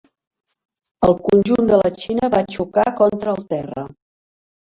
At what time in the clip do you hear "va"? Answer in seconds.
2.37-2.41